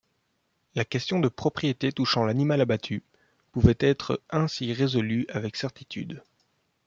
La 0.73 0.83
question 0.83 1.19
de 1.19 1.27
propriété 1.27 1.91
touchant 1.91 2.25
l’animal 2.25 2.59
abattu 2.59 3.03
pouvait 3.51 3.77
être 3.79 4.19
ainsi 4.31 4.73
résolue 4.73 5.27
avec 5.29 5.55
certitude. 5.55 6.23